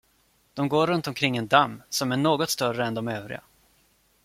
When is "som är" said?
1.89-2.17